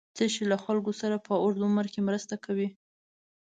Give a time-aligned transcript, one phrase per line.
[0.15, 2.67] څه شی له خلکو سره په اوږد عمر کې مرسته کوي؟